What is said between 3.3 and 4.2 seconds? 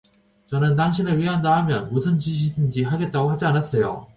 않았어요.